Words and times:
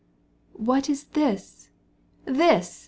"What's 0.57 1.03
this? 1.03 1.69
this?" 2.25 2.79